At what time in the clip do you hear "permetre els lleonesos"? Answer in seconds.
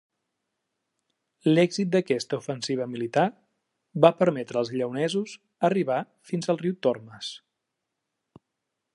4.21-5.35